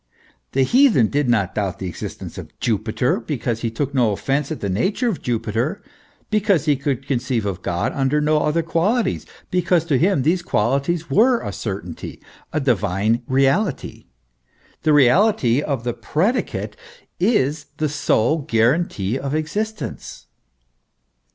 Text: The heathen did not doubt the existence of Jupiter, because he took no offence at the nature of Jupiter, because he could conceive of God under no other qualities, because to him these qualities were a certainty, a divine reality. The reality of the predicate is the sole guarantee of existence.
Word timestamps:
The 0.53 0.63
heathen 0.63 1.09
did 1.09 1.29
not 1.29 1.53
doubt 1.53 1.77
the 1.77 1.85
existence 1.87 2.39
of 2.39 2.59
Jupiter, 2.59 3.19
because 3.19 3.61
he 3.61 3.69
took 3.69 3.93
no 3.93 4.11
offence 4.13 4.51
at 4.51 4.59
the 4.59 4.67
nature 4.67 5.07
of 5.07 5.21
Jupiter, 5.21 5.83
because 6.31 6.65
he 6.65 6.75
could 6.75 7.05
conceive 7.05 7.45
of 7.45 7.61
God 7.61 7.91
under 7.93 8.19
no 8.19 8.39
other 8.39 8.63
qualities, 8.63 9.27
because 9.51 9.85
to 9.85 9.99
him 9.99 10.23
these 10.23 10.41
qualities 10.41 11.11
were 11.11 11.41
a 11.41 11.51
certainty, 11.53 12.19
a 12.51 12.59
divine 12.59 13.21
reality. 13.27 14.07
The 14.81 14.91
reality 14.91 15.61
of 15.61 15.83
the 15.83 15.93
predicate 15.93 16.75
is 17.19 17.67
the 17.77 17.87
sole 17.87 18.39
guarantee 18.39 19.19
of 19.19 19.35
existence. 19.35 20.25